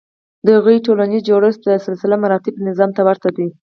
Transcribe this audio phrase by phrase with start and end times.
[0.45, 3.47] د هغوی ټولنیز جوړښت د سلسلهمراتب نظام ته ورته دی.